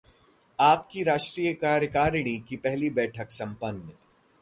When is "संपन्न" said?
3.31-3.89